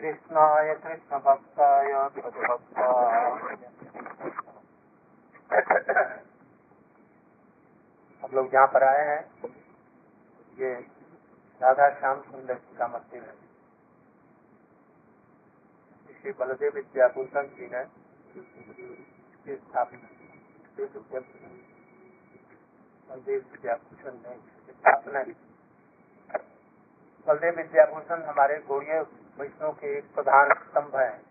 [0.00, 2.92] कृष्णाय कृष्ण भक्ताय भक्ताय
[8.22, 9.22] हम लोग जहाँ पर आए हैं।
[10.58, 10.70] ये
[11.60, 13.34] राधा श्याम सुंदर जी का मंदिर है।
[16.20, 17.82] श्री बलदेव विद्याभूषण जी ने
[18.40, 20.08] इसकी स्थापना
[23.08, 24.36] बलदेव विद्याभूषण ने
[24.72, 25.34] स्थापना की
[27.26, 29.00] बलदेव विद्याभूषण हमारे गौड़ीय
[29.38, 31.22] वैष्णव के एक प्रधान स्तंभ है।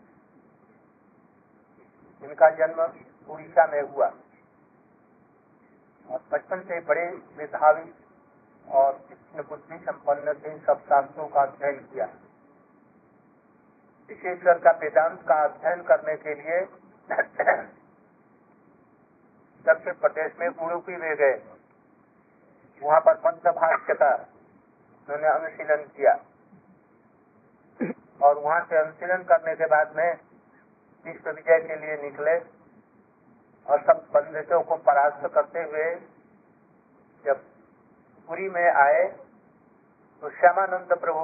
[2.24, 2.82] इनका जन्म
[3.34, 4.14] उड़ीसा में हुआ।
[6.10, 7.94] और बचपन से बड़े मेधावी
[8.70, 12.06] और कृष्ण बुद्धि संपन्न थे, सब शास्त्रों का अध्ययन किया।
[14.10, 16.62] विशेषकर का वेदांत का अध्ययन करने के लिए
[19.66, 21.44] दक्षिण प्रदेश में उड़ुपी में गए।
[22.84, 24.33] वहाँ पर भाष्य का
[25.04, 26.14] उन्होंने अनुशीलन किया।
[28.22, 30.10] और वहाँ से अनुशीलन करने के बाद में
[31.06, 32.38] विश्व विजय के लिए निकले
[33.68, 35.84] और सब बंदिशों को परास्त करते हुए
[37.26, 37.44] जब
[38.28, 39.04] पुरी में आए
[40.24, 41.24] तो श्यामानंद प्रभु,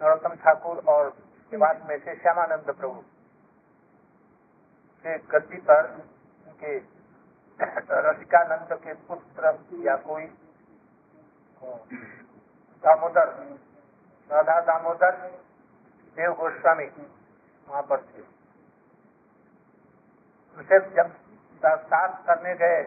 [0.00, 1.08] नरोत्तम ठाकुर और
[1.52, 3.02] निवास में से श्यामानंद प्रभु
[5.04, 5.90] के गद्दी पर
[6.46, 6.76] उनके
[8.02, 10.24] रसिकानंद के पुत्र या कोई
[11.62, 13.28] दामोदर,
[14.30, 15.16] राधा दामोदर,
[16.16, 16.86] देव गोस्वामी,
[17.68, 18.22] वहाँ पर थे।
[20.58, 21.12] उसे जब
[21.62, 22.82] साथ करने गए,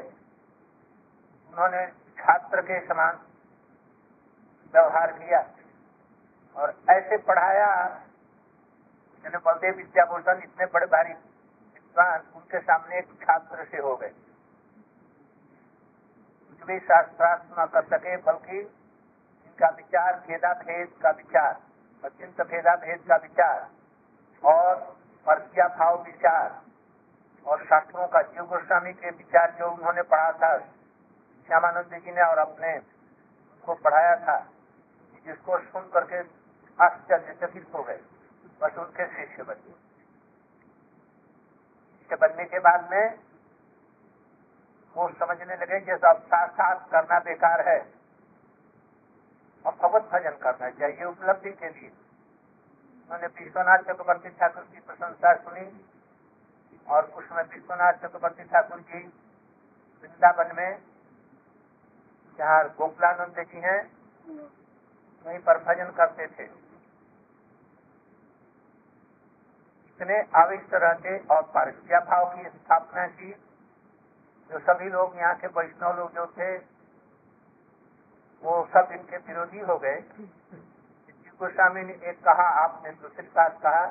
[1.54, 1.86] उन्होंने
[2.18, 3.20] छात्र के समान
[4.74, 5.40] व्यवहार किया
[6.56, 7.70] और ऐसे पढ़ाया
[9.26, 14.14] जैसे बलदेव विद्याभूषण इतने बड़े भारी विद्वान उनके सामने एक छात्र से हो गए।
[16.64, 18.60] भी शास्त्रार्थ कर सके बल्कि
[19.46, 21.62] इनका विचार भेदा भेद का विचार
[22.06, 23.70] अत्यंत भेदा भेद का विचार,
[24.44, 24.76] और
[25.26, 26.62] परकिया भाव विचार,
[27.48, 30.58] और शास्त्रों का जीव गोस्वामी के विचार जो उन्होंने पढ़ा था,
[31.48, 32.80] श्यामानंद जी ने और अपने
[33.66, 34.48] को पढ़ाया था,
[35.26, 36.20] जिसको सुन करके
[36.84, 38.00] आश्चर्यचकित हो गए।
[38.62, 39.72] बस उनके शिष्य बने।
[42.02, 43.25] शिष्य बनने के बाद में
[44.96, 47.80] वो समझने लगे कि साथ साथ करना बेकार है।
[49.66, 55.66] और भगवत भजन करना चाहिए उपलब्धि के लिए। उन्होंने विश्वनाथ चक्रवर्ती ठाकुर की प्रशंसा सुनी
[56.88, 59.00] और उसमें विश्वनाथ चक्रवर्ती ठाकुर जी
[60.04, 60.72] वृंदावन में
[62.40, 63.80] जहाँ गोकुलानंद जी हैं,
[65.26, 66.44] वहीं पर भजन करते थे।
[69.90, 73.32] इतने आविष्ट रहते और पारसिया भाव की स्थापना की
[74.50, 76.58] जो सभी लोग यहाँ के वैष्णव लोग जो थे,
[78.44, 80.00] वो सब इनके विरोधी हो गए।
[81.40, 83.86] गोस्वामी ने एक कहा, आपने दूसरी बात कहा,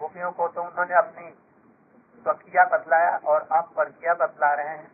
[0.00, 1.30] गोपियों को तो उन्होंने अपनी
[2.22, 4.90] स्वकिया बतलाया और आप परकिया बतला रहे हैं।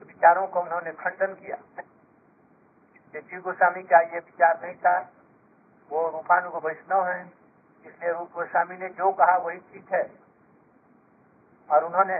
[0.00, 1.56] तो विचारों को उन्होंने खंडन किया।
[3.14, 4.98] जी गोस्वामी का ये विचार नहीं था।
[5.90, 7.20] वो रूपानु वैष्णव है,
[7.84, 10.02] इसलिए रूप गोस्वामी ने जो कहा वही ठीक है।
[11.68, 12.18] और उन्होंने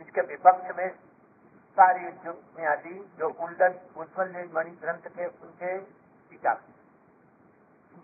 [0.00, 0.88] इसके विपक्ष में
[1.76, 2.32] सारी जो
[2.68, 5.78] आदि जो उल्टन उज्ज्वल मणि ग्रंथ के उनके
[6.30, 6.54] टीका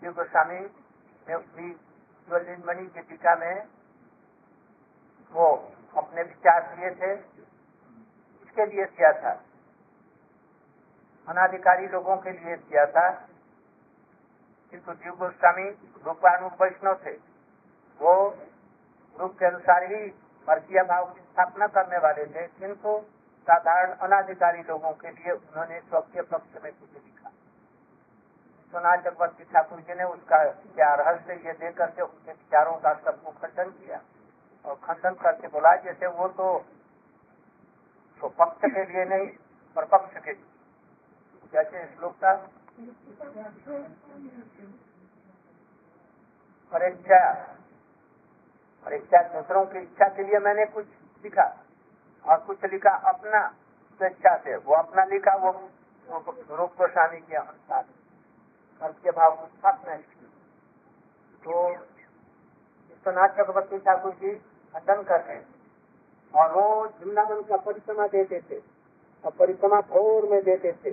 [0.00, 0.60] शिव गोस्वामी
[1.28, 3.68] ने उसकी उज्ज्वल मणि की टीका में
[5.32, 7.12] वो अपने विचार दिए थे।
[8.42, 9.44] इसके लिए किया था।
[11.28, 13.10] अनाधिकारी लोगों के लिए किया था।
[14.70, 15.68] किंतु जीव गोस्वामी
[16.06, 17.12] रूपानुप वैष्णव थे।
[18.00, 18.14] वो
[19.20, 22.98] रूप के अनुसार ही वर्गीय भाव की स्थापना करने वाले थे, किंतु
[23.46, 29.94] साधारण अनाधिकारी लोगों के लिए उन्होंने स्वकीय पक्ष में कुछ लिखा। विश्वनाथ चक्रवर्ती ठाकुर जी
[29.94, 34.00] ने उसका क्या रहस्य ये दे करके उनके विचारों का सबको खंडन किया
[34.64, 36.48] और खंडन करके बोला, जैसे वो तो
[38.20, 39.26] पक्ष के लिए नहीं
[39.76, 40.50] पर पक्ष के लिए।
[41.52, 42.32] जैसे श्लोक का
[46.72, 47.20] परीक्षा
[48.86, 50.86] परीक्षा दूसरों की इच्छा के लिए मैंने कुछ
[51.24, 51.44] लिखा
[52.24, 53.46] और कुछ लिखा अपना
[54.00, 55.50] स्वेच्छा से। वो अपना लिखा वो,
[56.56, 57.82] रूप गोस्वामी के अनुसार
[58.80, 60.26] कर्म के भाव को स्थापना की
[61.44, 64.34] तो विश्वनाथ चक्रवर्ती ठाकुर जी
[64.74, 65.40] खंडन कर रहे
[66.34, 68.58] और वो वृंदावन का परिक्रमा देते थे।
[69.24, 70.90] और परिक्रमा भोर में देते थे।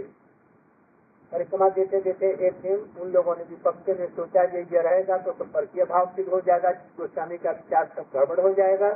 [1.31, 5.31] परिक्रमा देते देते एक दिन उन लोगों ने विपक्ष ने सोचा ये ये रहेगा तो,
[5.31, 8.91] तो परकीय भाव सिद्ध हो जाएगा गोस्वामी का विचार सब गड़बड़ हो जाएगा।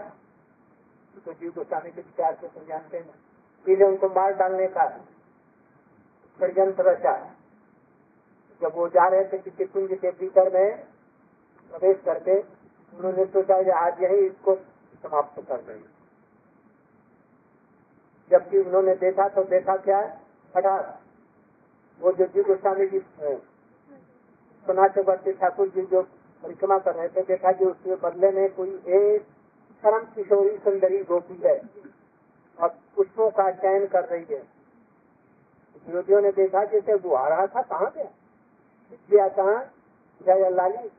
[1.25, 4.88] तो जीव गोस्वामी के विचार को तुम जानते हैं। इसलिए उनको मार डालने का
[6.39, 7.15] षडयंत्र रचा।
[8.62, 10.83] जब वो जा रहे थे किसी कुंज के भीतर में
[11.71, 12.39] प्रवेश करके
[12.94, 14.56] उन्होंने सोचा आज यही इसको
[15.03, 15.88] समाप्त कर देंगे।
[18.31, 20.00] जबकि उन्होंने देखा तो देखा क्या?
[20.53, 21.00] हठात
[22.01, 26.01] वो जो जी गोस्वामी जी सोना चक्रवर्ती ठाकुर जी जो
[26.44, 29.25] परिक्रमा कर रहे थे, देखा कि उसके बदले में कोई एक
[29.84, 31.57] परम किशोरी सुंदरी गोपी है।
[32.60, 34.42] और पुष्पों का चयन कर रही है।
[35.88, 38.10] विरोधियों ने देखा जैसे वो आ रहा था, कहाँ गया
[38.92, 39.56] किया कहा
[40.22, 40.89] जय लाली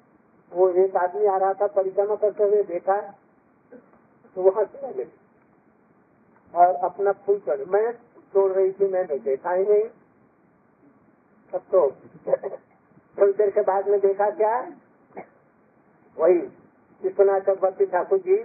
[0.53, 3.01] वो एक आदमी आ रहा था, परिक्रमा करते हुए देखा
[4.37, 5.05] तो वहाँ से
[6.55, 7.93] और अपना फूल चढ़। मैं
[8.35, 9.85] तोड़ रही थी, मैंने देखा ही नहीं।
[11.55, 11.91] तब तो
[13.19, 14.59] थोड़ी देर के बाद में देखा क्या?
[16.17, 16.39] वही
[17.03, 18.37] विश्वनाथ चक्रवर्ती ठाकुर जी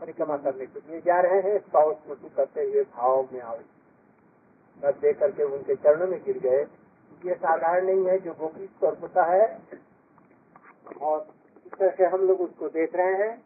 [0.00, 3.64] परिक्रमा करने के लिए जा रहे हैं। सौ स्मृति करते हुए भाव में आवे
[4.82, 6.62] तब देख करके उनके चरणों में गिर गए।
[7.24, 9.58] ये साधारण नहीं है, जो गोपी स्वरूप होता है।
[11.02, 11.26] और
[11.66, 13.42] इस तरह से हम लोग उसको देख रहे हैं।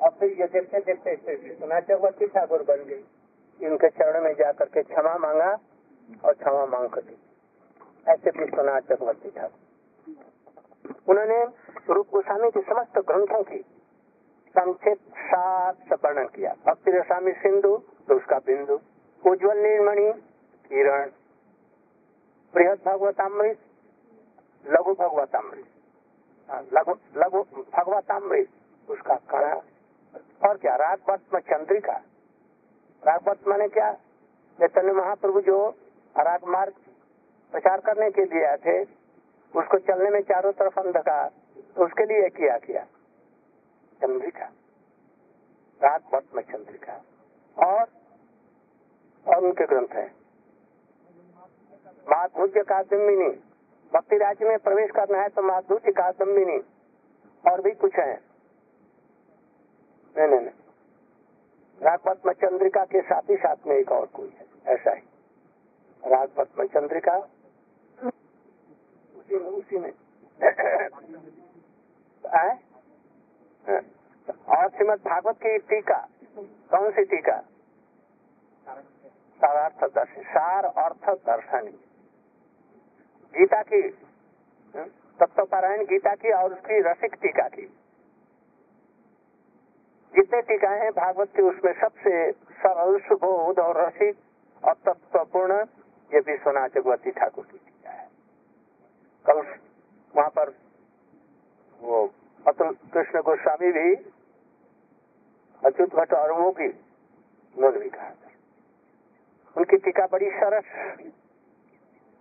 [0.00, 3.04] और फिर ये देखते देखते विश्वनाथ चक्रवर्ती ठाकुर बन गई।
[3.60, 5.50] इनके चरण में जाकर के क्षमा मांगा
[6.24, 7.00] और क्षमा मांग कर
[8.08, 9.58] ऐसे विश्वनाथ चक्रवर्ती ठाकुर
[11.08, 11.44] उन्होंने
[11.90, 13.58] रूप गोस्वामी के समस्त ग्रंथों की
[14.50, 17.76] संक्षिप्त सात वर्णन किया। भक्ति रसामी सिंधु
[18.08, 18.80] तो उसका बिंदु।
[19.26, 20.12] उज्जवल निर्मणि,
[20.68, 21.10] किरण।
[22.54, 23.58] बृहद भगवतामृत,
[24.66, 25.66] लघु भगवतामृत।
[26.74, 27.42] लघु लघु
[27.76, 28.48] भगवतामृत,
[28.90, 29.54] उसका कणा।
[30.48, 32.00] और क्या, रागवत्म चंद्रिका।
[33.06, 33.92] रागवत माने क्या?
[34.58, 35.68] चैतन्य महाप्रभु जो
[36.18, 36.72] राग मार्ग
[37.52, 38.82] प्रचार करने के लिए आए थे,
[39.54, 41.30] उसको चलने में चारों तरफ़ अंधकार
[41.76, 42.84] तो उसके लिए किया किया।
[44.00, 44.44] चंद्रिका
[45.80, 47.00] रागवत्म चंद्रिका।
[47.56, 47.86] और
[49.26, 50.06] और उनके ग्रंथ है।
[52.06, 53.28] माधुर्य कादम्बिनी
[53.92, 56.58] भक्ति राज्य में प्रवेश करना है तो माधुर्य कादम्बिनी
[57.44, 58.12] और भी कुछ है।
[60.16, 60.50] नहीं नहीं नहीं।
[61.80, 65.02] रागपत्म चंद्रिका के साथ ही साथ में एक और कोई है, ऐसा ही।
[66.02, 67.16] रागपत्म चंद्रिका
[69.36, 69.92] उसी में।
[72.24, 72.58] में
[74.48, 76.08] और श्रीमद भागवत की टीका,
[76.38, 77.44] कौन सी टीका?
[79.40, 81.72] सारार्थ दर्शन सार अर्थ दर्शन
[83.34, 83.82] गीता की
[85.20, 87.62] तत्वपारायण गीता की और उसकी रसिक टीका की।
[90.16, 94.16] जितने टीकाएँ हैं भागवत की, उसमें सबसे सरल, सुबोध और रसिक
[94.64, 95.54] और तत्वपूर्ण,
[96.14, 97.71] ये विश्वनाथ जगवती ठाकुर की। टीका है
[100.14, 100.54] वहाँ पर
[101.80, 102.02] वो
[102.46, 103.94] अतुल कृष्ण गोस्वामी भी,
[105.62, 108.10] अच्युत भट्ट और वो भी उन्होंने भी कहा
[109.56, 110.64] उनकी टीका बड़ी सरस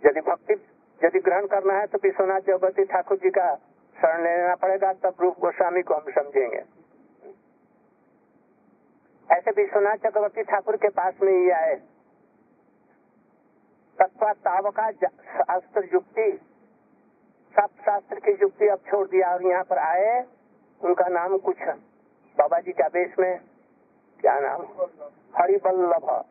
[0.04, 0.54] यदि भक्ति,
[1.02, 3.54] यदि ग्रहण करना है तो विश्वनाथ चक्रवर्ती ठाकुर जी का
[3.98, 6.64] शरण लेना पड़ेगा, तब रूप गोस्वामी को हम समझेंगे।
[9.30, 11.76] ऐसे विश्वनाथ चक्रवर्ती ठाकुर के पास में ही आए।
[14.00, 16.32] तत्वावका शास्त्र युक्ति
[17.52, 20.26] सब शास्त्र की युक्ति अब छोड़ दिया और यहाँ पर आए
[20.82, 21.58] उनका नाम कुछ
[22.38, 23.40] बाबा जी का बेस में
[24.20, 24.62] क्या नाम?
[25.38, 26.26] हरिबल्लभ।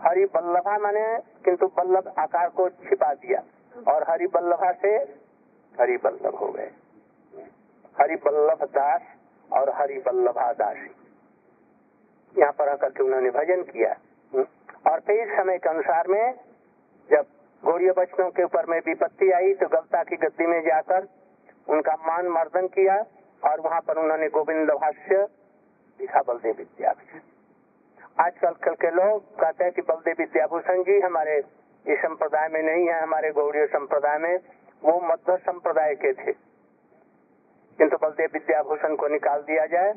[0.00, 3.42] हरि बल्लभा माने, किंतु बल्लभ आकार को छिपा दिया।
[3.92, 4.96] और हरि बल्लभा से
[5.80, 6.70] हरि बल्लभ हो गए।
[8.00, 9.02] हरि बल्लभ दास
[9.52, 10.94] और हरि बल्लभा दासी।
[12.40, 13.96] यहाँ पर आकर के उन्होंने भजन किया।
[14.92, 16.34] और फिर समय के अनुसार में
[17.10, 17.26] जब
[17.62, 21.06] गौड़ीय बच्चों के ऊपर में विपत्ति आई तो गलता की गद्दी में जाकर
[21.68, 22.96] उनका मान मर्दन किया
[23.42, 25.26] और वहाँ पर उन्होंने गोविंद भाष्य
[26.00, 26.94] लिखा, बलदेव विद्या
[28.18, 32.86] आजकल कल के लोग कहते हैं कि बलदेव विद्याभूषण जी हमारे इस संप्रदाय में नहीं
[32.88, 34.36] है, हमारे गौड़ीय संप्रदाय में
[34.82, 36.32] वो मध्य संप्रदाय के थे।
[37.78, 39.92] किंतु बलदेव विद्याभूषण को निकाल दिया जाए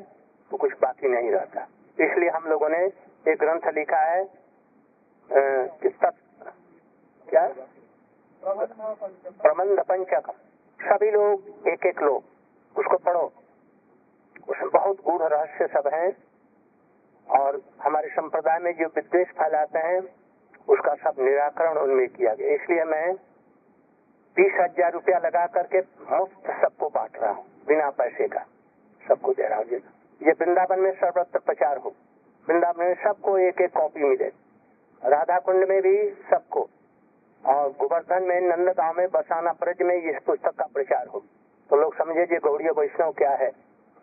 [0.50, 1.66] तो कुछ बाकी नहीं रहता।
[1.98, 2.84] इसलिए हम लोगों ने
[3.26, 4.24] एक ग्रंथ लिखा है
[5.30, 5.92] कि किस
[7.32, 7.46] क्या
[8.42, 10.30] प्रबंध पंचक
[10.80, 12.22] सभी लोग एक एक लोग,
[12.76, 13.22] उसको पढ़ो।
[14.48, 16.08] उसमें बहुत गूढ़ रहस्य सब है
[17.28, 20.00] और हमारे संप्रदाय में जो विद्वेष फैलाते हैं,
[20.68, 23.14] उसका सब निराकरण उनमें किया गया। इसलिए मैं
[24.36, 28.44] बीस हज़ार रुपया लगा करके मुफ़्त सबको बांट रहा हूँ, बिना पैसे का।
[29.04, 29.80] सबको दे रहा हूँ।
[30.20, 31.94] ये वृंदावन में सर्वत्र प्रचार हो।
[32.48, 34.30] वृंदावन में सबको एक एक कॉपी मिले।
[35.02, 35.96] राधा कुंड में भी
[36.30, 36.68] सबको।
[37.46, 41.22] और गोवर्धन में नंद गाँव में बसाना ब्रज में इस पुस्तक का प्रचार हो।
[41.70, 43.50] तो लोग समझे जी गौड़ीय वैष्णव क्या है?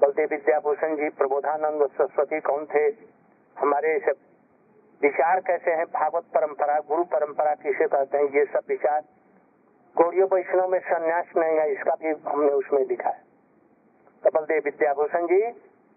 [0.01, 2.85] बलदेव विद्याभूषण जी, प्रबोधानंद सरस्वती कौन थे?
[3.57, 4.15] हमारे सब
[5.01, 5.85] विचार कैसे हैं?
[5.85, 8.25] भागवत परंपरा, गुरु परंपरा किसे कहते हैं?
[8.25, 9.01] ये सब विचार
[9.97, 13.23] गौड़ियों वैष्णव में संन्यास नहीं है, इसका भी हमने उसमें लिखा है।
[14.23, 15.41] तो बलदेव विद्याभूषण जी,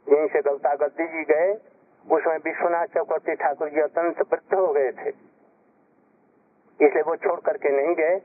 [0.07, 1.53] यहीं से गलता गद्दी जी गए
[2.11, 5.32] उसमें विश्वनाथ चक्रवर्ती ठाकुर जी अत्यंत वृद्ध हो गए थे।
[6.83, 8.21] इसलिए वो छोड़ करके नहीं गए।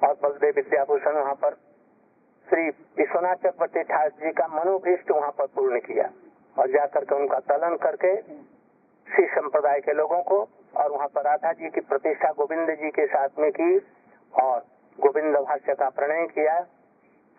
[0.00, 1.54] और बलदेव विद्याभूषण वहाँ पर
[2.48, 6.10] श्री विश्वनाथ चक्रवर्ती ठाकुर जी का मनोभीष्ट वहाँ पर पूर्ण किया
[6.56, 8.14] और जाकर के उनका तलन करके
[9.06, 10.38] श्री संप्रदाय के लोगों को
[10.76, 13.78] और वहाँ पर राधा जी की प्रतिष्ठा गोविंद जी के साथ में की
[14.34, 14.58] और
[14.98, 16.66] गोविंद भाष्य का प्रणय किया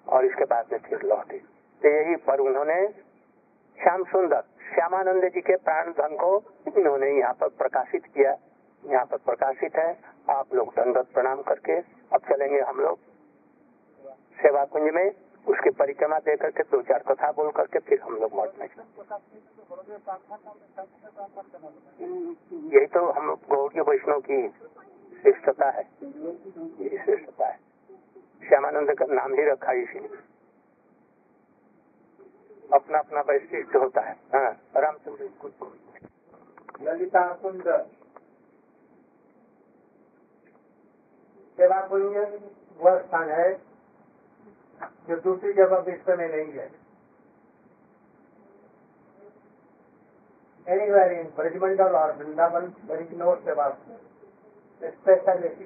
[0.07, 1.37] और इसके बाद में फिर लौटे।
[1.81, 2.87] तो यही पर उन्होंने
[3.79, 4.41] श्याम सुंदर,
[4.73, 6.31] श्यामानंद जी के प्राण धन को
[6.77, 8.31] इन्होंने यहाँ पर प्रकाशित किया।
[8.83, 9.89] यहाँ पर प्रकाशित है।
[10.29, 11.77] आप लोग दंडत प्रणाम करके
[12.13, 12.99] अब चलेंगे हम लोग
[14.37, 15.09] सेवा कुंज में।
[15.47, 18.67] उसकी परिक्रमा दे करके, दो चार कथा बोल करके फिर हम लोग मठ में
[22.71, 24.47] यही तो हम गौरी वैष्णव की
[25.21, 27.59] श्रेष्ठता है। यही श्रेष्ठता है।
[28.47, 30.17] श्यामानंद का नाम ही रखा इसीलिए।
[32.73, 35.29] अपना अपना वैशिष्ट होता है। हाँ रामचंद्र
[36.81, 37.67] ललिता कुंड
[41.57, 42.25] सेवा पुण्य
[42.79, 43.51] वह स्थान है
[45.09, 46.69] जो दूसरी जगह विश्व में नहीं है।
[50.67, 53.77] एनी वेर इन ब्रजमंडल और वृंदावन बड़ी नोट से बात
[54.81, 55.65] speciality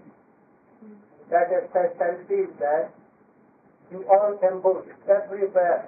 [1.30, 2.86] speciality is that
[3.92, 4.76] you all temple
[5.48, 5.80] everywhere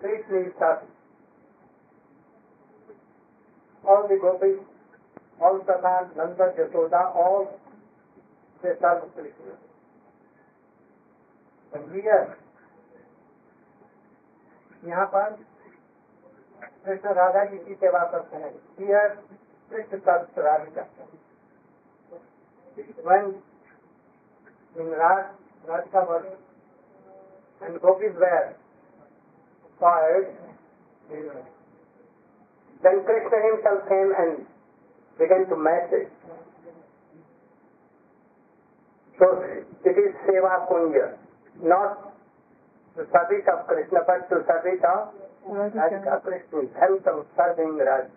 [0.00, 0.86] Krishna is सब
[3.84, 4.52] all the gopi
[5.42, 7.44] all Pradhan Nanda Jasoda all
[8.62, 9.54] they serve Krishna.
[11.74, 12.36] And here,
[14.86, 15.30] यहाँ पर
[16.84, 19.08] कृष्ण राधा जी की सेवा करते हैं हियर
[19.70, 20.84] कृष्ण तत्व Radhika
[23.02, 23.34] when
[24.78, 25.26] in Raj,
[25.68, 26.24] Radhika was
[27.60, 28.54] and gopis were
[29.80, 30.28] fired,
[31.10, 34.46] then Krishna himself came and
[35.18, 36.12] began to message.
[39.18, 39.26] So
[39.84, 41.16] it is Seva Kunja,
[41.58, 42.14] not
[42.96, 45.10] the service of Krishna, but to service of
[45.44, 48.10] Radhika Krishna, help of serving Radhika.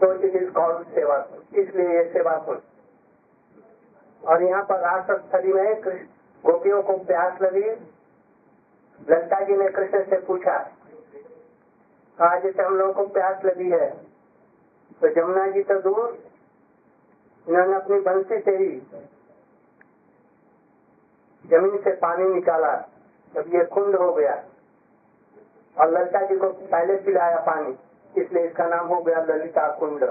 [0.00, 1.44] So it is called Seva Kunja.
[1.54, 2.62] इसलिए ये सेवा कुंज
[4.22, 6.06] और यहाँ पर राष्ट्रस्थली में कृष्ण
[6.44, 7.68] गोपियों को प्यास लगी
[9.00, 10.56] ललिता जी ने कृष्ण से पूछा
[12.18, 13.88] कहा जैसे हम लोगों को प्यास लगी है
[15.02, 16.18] तो जमुना जी तो दूर
[17.46, 18.70] इन्होंने अपनी बंसी से ही
[21.50, 22.74] ज़मीन से पानी निकाला
[23.34, 24.34] तब ये कुंड हो गया
[25.76, 30.02] और ललिता जी को पहले पिलाया पानी इसलिए इसका नाम हो गया ललिता कुंड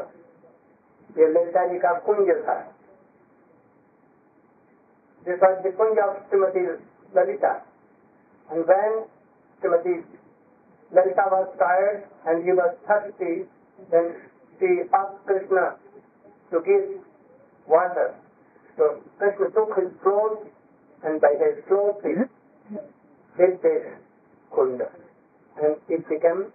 [1.16, 2.58] ये ललिता जी का कुंज था
[5.26, 6.80] was the kunj of Srimati
[7.14, 7.62] Lalita.
[8.50, 9.06] And when
[9.62, 10.04] Srimati
[10.92, 13.44] Lalita was tired and he was thirsty,
[13.92, 14.16] then
[14.60, 15.76] she asked Krishna
[16.52, 17.00] to give
[17.68, 18.16] water.
[18.78, 20.48] So Krishna took his throat
[21.04, 22.14] and by his throat he
[23.38, 23.84] hit this
[24.52, 24.90] kunda.
[25.62, 26.52] And it became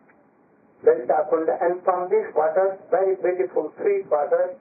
[0.83, 1.57] Lalita kunda.
[1.61, 4.55] And from this water, very beautiful sweet water,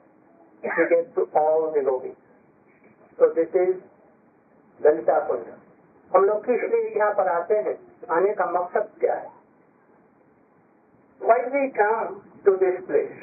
[0.62, 2.16] he gave to all the yogis.
[3.18, 3.82] So this is
[4.82, 5.46] Lalita कुंड
[6.14, 7.74] हम लोग किस लिए यहाँ पर आते हैं
[8.16, 9.36] आने का मकसद क्या है
[11.20, 12.12] Why we come
[12.44, 13.22] to this place?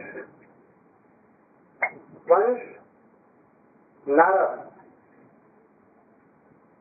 [2.32, 2.66] Once
[4.18, 4.65] Narad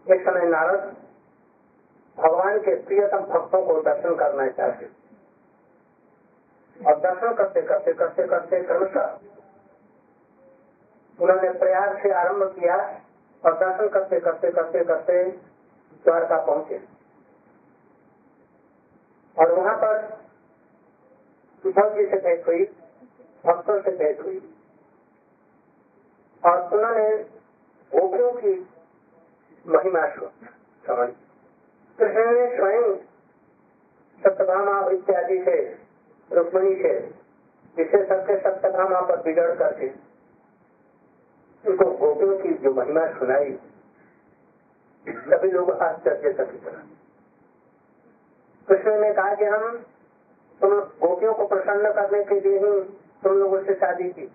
[0.07, 0.81] एक समय नारद
[2.19, 4.87] भगवान के प्रियतम भक्तों को दर्शन करना चाहते
[6.87, 9.19] और दर्शन करते करते करते करते क्रमशः
[11.19, 12.77] उन्होंने प्रयास से आरंभ किया
[13.45, 15.23] और दर्शन करते करते करते करते
[16.05, 16.81] द्वारका पहुँचे।
[19.37, 20.03] और वहाँ पर
[21.65, 22.65] उद्धव जी से भेंट हुई,
[23.45, 24.39] भक्तों से भेंट हुई।
[26.43, 27.09] और उन्होंने
[27.93, 28.55] गोपियों की
[29.67, 30.07] महिमा
[30.85, 31.09] समझ
[31.99, 32.95] कृष्ण ने स्वयं
[34.23, 35.57] सत्यभामा इत्यादि से,
[36.33, 37.01] रुक्मणी से,
[37.77, 39.89] जिसे सबके सत्यभामा पर बिगड़ करके,
[41.65, 43.53] उनको गोपियों की जो महिमा सुनाई,
[45.07, 46.69] सभी लोग आश्चर्य चकित
[48.69, 49.79] कृष्ण ने कहा कि हम
[50.61, 52.81] तुम गोपियों को प्रसन्न करने के लिए ही
[53.25, 54.27] तुम लोगों से शादी की।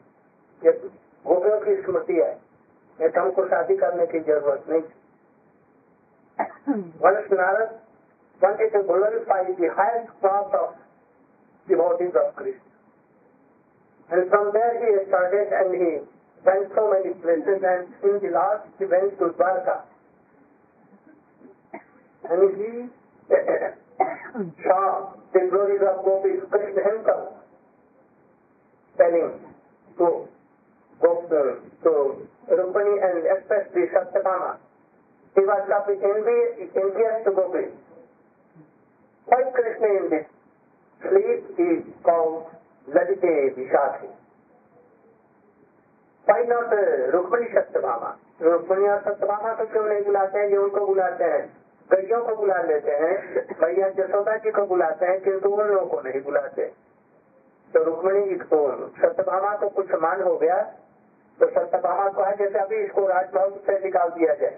[0.61, 2.37] गोपियों की स्मृति है
[3.17, 4.81] हमको शादी करने की ज़रूरत नहीं
[6.99, 7.81] One is Naras,
[8.39, 10.77] one is glorified the highest class of
[11.67, 12.61] devotees of Krishna.
[14.11, 15.91] And from there he started and he
[16.45, 19.81] went so many places and in the last he went to Dwarka.
[22.29, 22.71] And he
[24.61, 27.33] saw the glories of Gopi Krishna himself
[28.97, 29.41] telling
[29.97, 30.27] to
[31.01, 31.91] Gopal, to
[32.45, 34.68] Rupani and especially Satyakama.
[35.35, 37.71] He was envious, envious to Gopis.
[39.27, 40.25] Why Krishna in this
[41.01, 42.47] sleep is called
[42.87, 44.09] Ladite Vishakhi?
[46.27, 48.17] Why not uh, Rukmani Satyabhama?
[48.41, 51.41] Rukmini और सत्यभामा को क्यों नहीं बुलाते हैं जो उनको बुलाते हैं
[51.89, 55.99] गैयों को बुला लेते हैं भैया जसोदा जी को बुलाते हैं किंतु उन लोगों को
[56.07, 56.67] नहीं बुलाते
[57.73, 58.59] तो रुक्मणी जी को
[59.01, 60.61] सत्यभामा को कुछ मान हो गया
[61.39, 64.57] तो सत्यभामा को है जैसे अभी इसको राजभवन से निकाल दिया जाए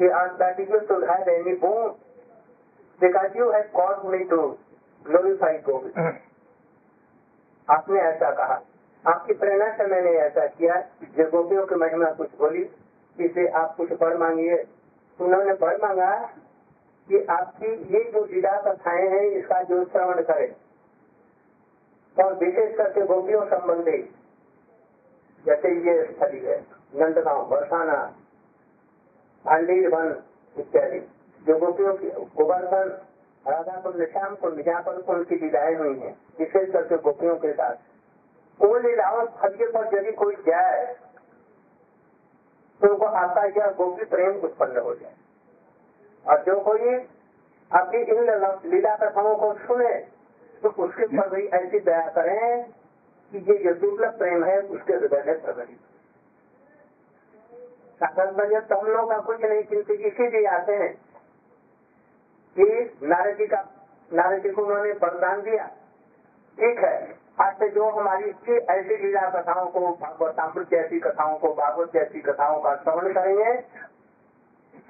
[0.00, 1.90] he asked that if you should have any boon,
[3.00, 4.40] because you have caused me to
[5.06, 6.14] glorify gopis.
[7.70, 8.62] आपने ऐसा कहा।
[9.06, 12.70] आपकी प्रेरणा से मैंने ऐसा किया। जो गोपियों की महिमा कुछ बोली
[13.20, 14.66] इसे आप कुछ बर मांगिए।
[15.20, 16.16] उन्होंने बर मांगा
[17.08, 20.56] कि आपकी ये जो लीला कथाएँ हैं इसका जो श्रवण करे।
[22.24, 24.14] और विशेष करके गोपियों संबंधी
[25.46, 28.14] जैसे ये स्थली है नंदगांव बरसाना
[29.44, 30.14] भांडीर वन
[30.56, 30.98] इत्यादि।
[31.42, 32.88] जो गोपियों की गोवर्धन
[33.44, 37.76] राधा कुंड श्याम कुंड जहाँ पर उनकी लीलाएँ हुई है विशेष करके गोपियों के साथ।
[38.60, 40.84] उन लीलाओं स्थलीय पर यदि कोई जाए
[42.80, 45.14] तो उनको आता यह गोपी प्रेम उत्पन्न हो जाए।
[46.26, 46.94] और जो कोई
[47.70, 48.20] अपनी इन
[48.66, 49.94] लीला कथाओं को सुने
[50.62, 52.62] तो उसके ऊपर भी ऐसी दया करें
[53.32, 55.78] कि ये जो दुर्लभ प्रेम है, उसके हृदय में प्रकटित
[58.00, 60.92] साधन बजट तो हम लोग का कुछ नहीं, किंतु इसीलिए आते हैं
[62.56, 62.66] कि
[63.04, 63.60] नारद जी का
[64.10, 65.66] नारद जी को उन्होंने वरदान दिया।
[66.58, 66.94] ठीक है,
[67.40, 68.30] आज से जो हमारी
[68.70, 73.52] ऐसी लीला कथाओं को भागवतामृत जैसी कथाओं को, भागवत जैसी कथाओं का श्रवण करेंगे,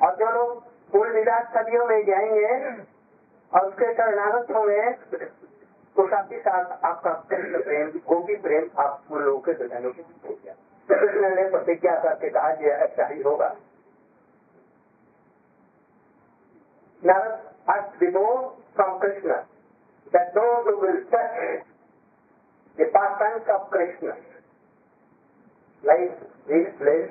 [0.01, 2.49] और जो लोग उन लीला स्थलियों में जाएँगे,
[3.53, 4.90] और उसके शरणागत होंगे
[5.96, 10.55] तो साथ ही साथ आपका प्रेम, गोपी प्रेम आप लोगों के हृदय में हो गया।
[10.94, 13.57] कृष्ण ने प्रतिज्ञा करके कहा यह ऐसा ही होगा
[23.50, 24.14] of Krishna,
[25.85, 27.11] like this place,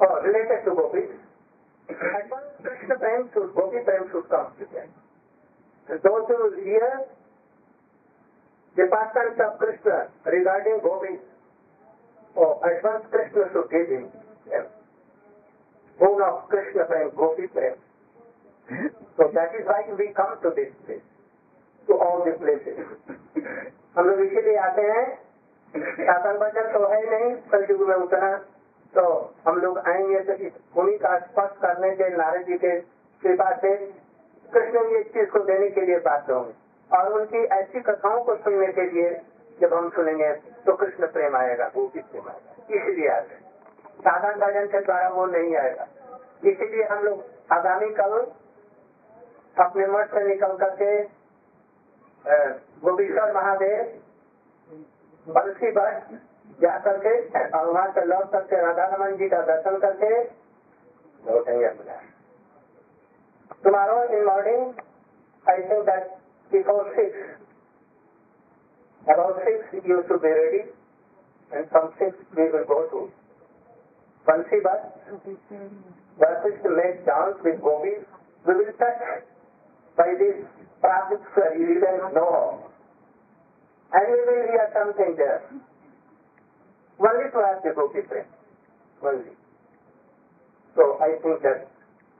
[0.00, 1.10] or related to gopis,
[1.90, 4.88] at once Krishna prem should, gopi prem should come to them.
[5.88, 7.06] And those who will hear
[8.76, 11.22] the pastimes of Krishna regarding gopis,
[12.64, 14.10] at once Krishna should give them.
[15.98, 17.74] Boon of Krishna prem, gopi prem.
[19.16, 21.06] So that is why we come to this place,
[21.88, 22.78] to all the places.
[23.96, 25.06] हम लोग इसीलिए आते हैं
[25.74, 28.30] शासन वचन तो है नहीं कलयुग में उतना
[28.94, 29.04] तो
[29.46, 32.78] हम लोग आएँगे तो इस भूमि का स्पर्श करने के नारद जी के
[33.22, 33.74] कृपा से
[34.52, 36.54] कृष्ण जी इस चीज़ को देने के लिए बाध्य होंगे
[36.90, 39.10] और उनकी ऐसी कथाओं को सुनने के लिए
[39.60, 40.32] जब हम सुनेंगे
[40.68, 43.36] तो कृष्ण प्रेम आएगा किस प्रेम आएगा इसीलिए आते
[44.06, 45.86] साधन भजन के द्वारा वो नहीं आएगा।
[46.46, 48.12] इसीलिए हम लोग आगामी कल
[49.56, 50.90] अपने मठ से निकल करके
[52.84, 53.80] गोपीश्वर महादेव
[55.26, 55.96] बंसी बस
[56.60, 57.14] जा करके
[57.58, 60.12] और वहाँ से लौट करके राधा रमन जी का दर्शन करके
[61.22, 61.72] लौटेंगे
[63.64, 64.74] Tomorrow in morning,
[65.46, 66.10] I think that
[66.50, 67.14] before six,
[69.04, 70.62] about six you should be ready,
[71.54, 73.00] and from six we will go to
[74.26, 74.82] Bansi bus.
[76.20, 78.04] Bus is to make dance with gopis.
[78.46, 79.24] We will touch
[79.96, 80.44] by this
[80.80, 81.24] practice
[81.58, 82.68] you can know.
[83.92, 85.42] And we will hear something there.
[87.00, 88.26] Only to have the gopi prem.
[89.02, 89.32] Only.
[90.76, 91.70] So I think that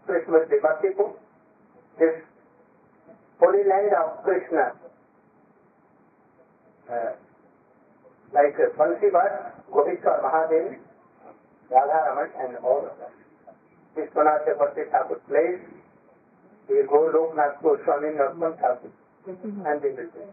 [0.06, 1.18] Christmas the merciful,
[1.98, 2.24] this
[3.38, 4.72] holy land of Krishna,
[8.32, 10.76] like uh, Bansivat, Govishwar Mahadev,
[11.70, 13.12] Radha Raman and all of them.
[13.96, 15.60] Vishwanath Chakravarti Thakur place,
[16.68, 18.90] they go Loknath Goswami Narpan Thakur
[19.26, 20.24] and they will do.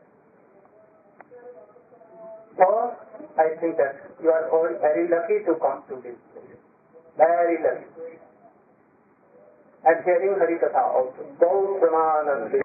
[2.58, 2.96] So,
[3.38, 6.56] I think that you are all very lucky to come to this place.
[7.18, 8.20] Very lucky.
[9.84, 11.22] And hearing Harikatha also.
[11.40, 12.65] बहुत प्रमानंद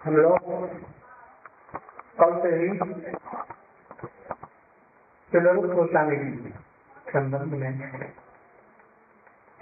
[0.00, 0.95] हम लोग
[2.21, 2.77] कल से ही
[5.31, 6.17] चिल्लर गोस्वामी
[7.09, 8.11] संबंध में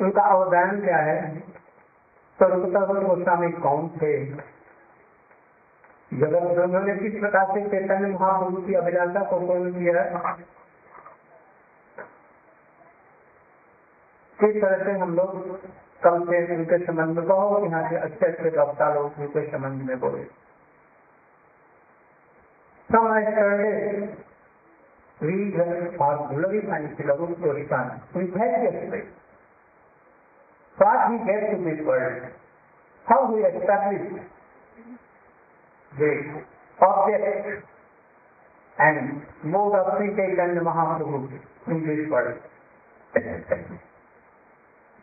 [0.01, 1.39] उनका अवदान क्या है?
[2.39, 4.25] सर्वतः गोस्वामी कौन थे?
[6.13, 10.03] जगत उन्होंने किस प्रकार से चैतन्य महाप्रभु की अभिलाषा को पूर्ण किया?
[14.39, 15.59] किस तरह से हम लोग
[16.03, 20.44] कल से उनके संबंध बहुत यहाँ के अच्छे अच्छे वक्ता लोग उनके संबंध में बोले।
[22.95, 24.07] Yesterday,
[25.19, 29.11] we are glorifying Silavu Goswami in various ways.
[30.77, 32.31] What he gave to this world,
[33.03, 34.15] how he established
[35.99, 36.11] the
[36.79, 37.67] object
[38.79, 41.27] and mode of Sri Chaitanya Mahaprabhu
[41.67, 42.39] in this world.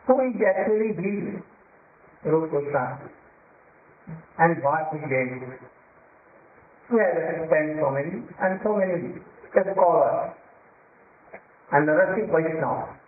[0.07, 1.43] Who is actually the
[2.25, 3.05] Rupa Goswami
[4.39, 5.72] and what he gave.
[6.91, 9.15] We have spent so many and so many
[9.51, 10.31] scholars
[11.71, 12.99] and the Rasi Vaishnava.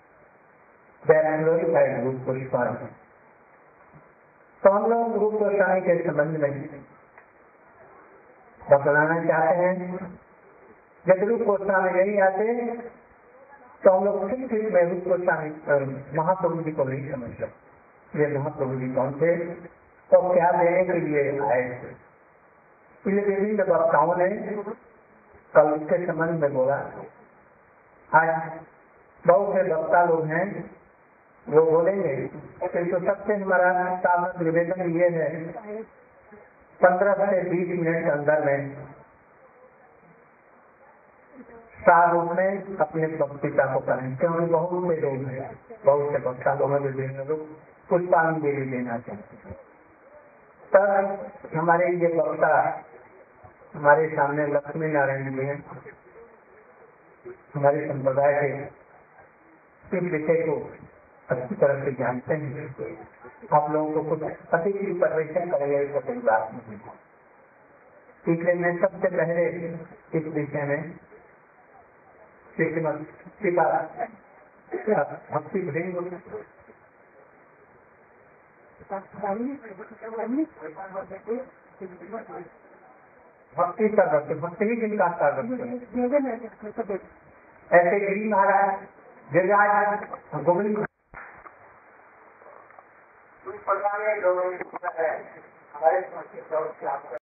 [1.04, 2.88] They are glorified Rupa Goswami.
[4.64, 6.54] तो हम लोग रूप गोस्वामी के संबंध में
[8.62, 9.74] बतलाना चाहते हैं,
[11.06, 12.46] जब रूप गोस्वामी नहीं आते
[13.84, 15.50] तो हम लोग ठीक ठीक में रूप गोस्वामी
[16.18, 19.36] महाप्रभु जी को नहीं समझ सकते ये महाप्रभु जी कौन थे?
[20.12, 21.94] तो क्या देने के लिए आए थे?
[23.06, 24.28] इसलिए विभिन्न वक्ताओं ने,
[25.54, 26.76] कल इसके संबंध में बोला।
[28.12, 28.30] आज
[29.26, 30.46] बहुत से वक्ता लोग हैं,
[31.48, 32.16] वो बोलेंगे
[32.64, 35.28] तो सबसे हमारा सामने निवेदन ये है,
[36.82, 38.60] पंद्रह से बीस मिनट के अंदर में
[41.80, 45.50] सार रूप में अपने वक्तृता को करें, क्योंकि बहुत से लोग हैं,
[45.86, 47.46] बहुत से वक्ता लोग हैं, विभिन्न लोग,
[47.90, 49.56] पुष्पांजलि देना चाहते हैं।
[50.72, 52.52] तब हमारे ये वक्ता
[53.76, 55.58] हमारे सामने लक्ष्मी नारायण जी हैं।
[57.56, 60.56] हमारे संप्रदाय के इस विषय को
[61.30, 62.68] अच्छी तरह से जानते हैं।
[63.54, 64.22] आप लोगों को कुछ
[64.78, 66.80] की परवेशन करेंगे इसको कोई बात नहीं
[68.26, 69.44] इसलिए मैं सबसे पहले
[70.20, 70.82] इस विषय में
[75.32, 75.96] भक्ति भृंग
[83.58, 86.98] भक्ति कर रखते भक्ति ही जिनका कर रखते
[87.72, 88.72] ऐसे गिरी महाराज
[89.30, 90.78] गिरिराज गोविंद।
[95.76, 96.00] हमारे